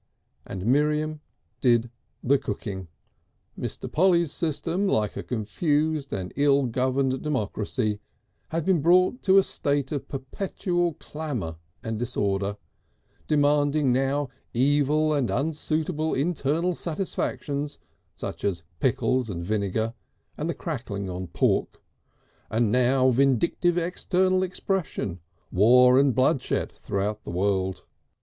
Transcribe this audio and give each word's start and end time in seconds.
And 0.47 0.65
Miriam 0.65 1.21
did 1.59 1.91
the 2.23 2.39
cooking. 2.39 2.87
Mr. 3.55 3.87
Polly's 3.91 4.31
system, 4.31 4.87
like 4.87 5.15
a 5.15 5.21
confused 5.21 6.11
and 6.11 6.33
ill 6.35 6.65
governed 6.65 7.21
democracy, 7.21 7.99
had 8.47 8.65
been 8.65 8.81
brought 8.81 9.21
to 9.21 9.37
a 9.37 9.43
state 9.43 9.91
of 9.91 10.07
perpetual 10.07 10.95
clamour 10.95 11.57
and 11.83 11.99
disorder, 11.99 12.57
demanding 13.27 13.91
now 13.91 14.29
evil 14.55 15.13
and 15.13 15.29
unsuitable 15.29 16.15
internal 16.15 16.73
satisfactions, 16.73 17.77
such 18.15 18.43
as 18.43 18.63
pickles 18.79 19.29
and 19.29 19.43
vinegar 19.45 19.93
and 20.35 20.49
the 20.49 20.55
crackling 20.55 21.11
on 21.11 21.27
pork, 21.27 21.79
and 22.49 22.71
now 22.71 23.11
vindictive 23.11 23.77
external 23.77 24.41
expression, 24.41 25.19
war 25.51 25.99
and 25.99 26.15
bloodshed 26.15 26.71
throughout 26.71 27.23
the 27.23 27.29
world. 27.29 27.85